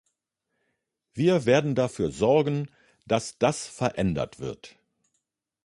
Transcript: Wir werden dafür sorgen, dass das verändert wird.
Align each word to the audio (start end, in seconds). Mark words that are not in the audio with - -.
Wir 1.13 1.45
werden 1.45 1.75
dafür 1.75 2.09
sorgen, 2.09 2.71
dass 3.05 3.37
das 3.37 3.67
verändert 3.67 4.39
wird. 4.39 4.75